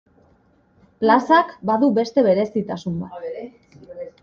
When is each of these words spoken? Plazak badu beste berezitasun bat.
Plazak 1.03 1.51
badu 1.71 1.91
beste 1.99 2.25
berezitasun 2.31 2.99
bat. 3.05 3.31